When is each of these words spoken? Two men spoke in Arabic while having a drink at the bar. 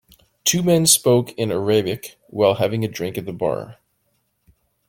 Two 0.43 0.63
men 0.63 0.87
spoke 0.87 1.31
in 1.33 1.51
Arabic 1.51 2.17
while 2.25 2.55
having 2.55 2.83
a 2.83 2.87
drink 2.87 3.19
at 3.19 3.27
the 3.27 3.31
bar. 3.31 3.77